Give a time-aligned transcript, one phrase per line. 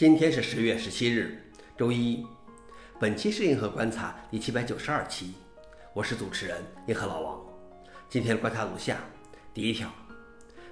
[0.00, 1.38] 今天是十月十七日，
[1.76, 2.26] 周一。
[2.98, 5.34] 本期是银河观察第七百九十二期，
[5.92, 7.38] 我是主持人银河老王。
[8.08, 8.96] 今天观察如下：
[9.52, 9.90] 第一条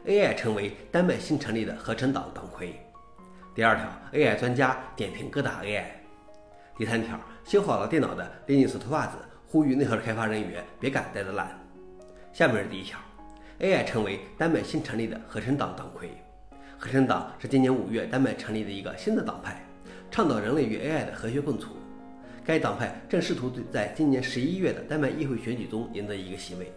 [0.06, 2.69] ，AI 成为丹麦新成立的合成党党魁；
[3.54, 5.83] 第二条，AI 专家点评各大 AI；
[6.79, 11.51] 第三条，修好了电脑的林尼斯脱袜子呼吁内核开发人员别赶带着烂。
[12.33, 12.99] 下面是第一条
[13.61, 16.17] ，AI 成为丹麦新成立的合成党党魁。
[16.81, 19.61] 合成党是今年五月丹麦成立的一个新的党派，
[20.13, 21.71] 倡导人类与 AI 的和谐共处。
[22.45, 26.72] 该党派正试图在今年十一月的丹麦议会选举中赢得一个席位。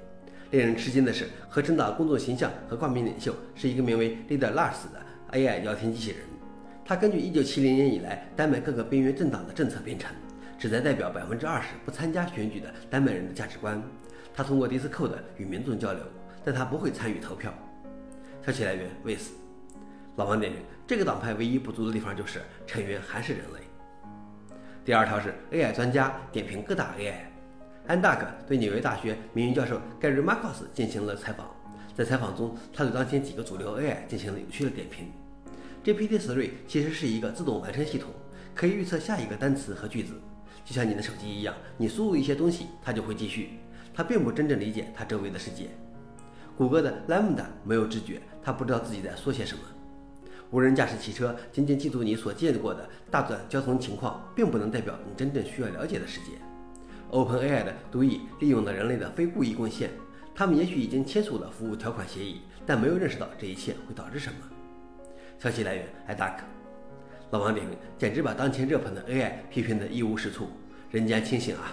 [0.50, 5.00] 令人吃惊的是，合成党公众形象和冠名领袖是一个名为 Leader Lars 的
[5.34, 6.20] AI 聊天机器人。
[6.84, 10.12] 他根据1970年以来丹麦各个边缘政党的政策编程，
[10.58, 13.80] 旨在代表百分之二十不参加选举的丹麦人的价值观。
[14.34, 16.02] 他通过 Discord 与民众交流，
[16.44, 17.54] 但他不会参与投票。
[18.44, 19.32] 消息来源 w i s
[20.18, 23.60] 老王点评：这个党派唯一不足的地方就是成员还是人类。
[24.84, 27.14] 第二条是 AI 专家点评各大 AI。
[27.88, 31.48] 安大克对纽约大学名誉教授盖瑞·马克斯进行了采访，
[31.96, 35.12] 在采访中，他对当前几个主流 AI 进行了有趣的点评。
[35.84, 38.12] GPT-3 其实是一个自动完成系统，
[38.54, 40.14] 可以预测下一个单词和句子，
[40.64, 43.60] 就像你的手机一样，你输入一些东西，它就会继续。
[43.94, 45.70] 它并不真正理解它周围的世界。
[46.56, 49.64] 谷歌的 Lambda 没有知觉，它不知道自己在说些什么。
[50.52, 56.32] 无人驾驶汽车仅仅记住你所见过的大段交通情况，并不能代表你真正需要了解的世界。
[57.10, 59.90] OpenAI 的读译利用了人类的非故意贡献，
[60.36, 64.36] 他们也许已经签署了服务条款协议，但没有认识到这一切会导致什么。
[65.40, 66.40] 消息来源：iDuck。
[67.32, 70.50] 老王点评：简直把当前热捧的 AI 批评得一无是处，
[70.90, 71.72] 人间清醒啊！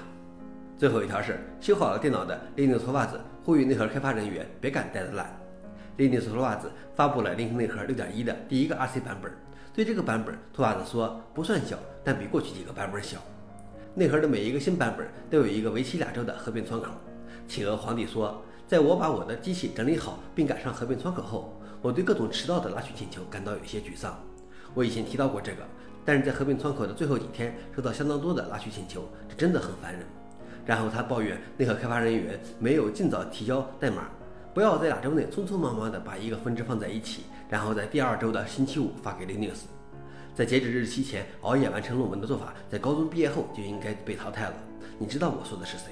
[0.76, 5.36] 最后一条是修好了电脑的 Linux 脱袜子呼吁内核开发人员别赶带着烂。
[5.98, 9.30] Linux 脱袜子发布了 Linux 内核6.1的第一个 RC 版本。
[9.74, 13.18] 对这个版本，脱袜子说不算小，但比过去几个版本小。
[13.94, 16.92] 内核的每一个新版本都有一个为期两周的合并窗口。
[17.48, 24.16] 企鹅皇帝说，在我把我的机器整理好并赶上合并窗口后，我对各种迟到的拉取请求感到有些沮丧。
[24.74, 25.66] 我以前提到过这个，
[26.04, 30.02] 但是在合并窗口的最后几天收到相当多的拉取请求，这真的很烦人。
[30.64, 34.08] 然后他抱怨内核开发人员没有尽早提交代码。
[34.54, 39.60] 不要在两周内匆匆忙忙地把一个分支放在一起，然后在第二周的星期五发给 Linux。
[40.34, 44.54] 在截止日期前熬夜完成论文的做法，在高中毕业后就应该被淘汰了。
[44.98, 45.86] 你知道我说的是谁？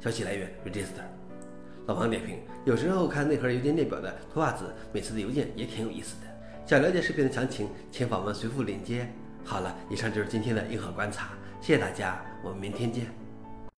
[0.00, 1.02] 消息来源：Register。
[1.86, 6.26] 老王点评：有时候看内核邮件列表的托袜子每次的邮件也挺有意思的。
[6.66, 9.08] 想了解视频的详情，请访问随附链接。
[9.44, 13.25] 好了，以上就是今天的硬核观察，谢谢大家，我们明天见。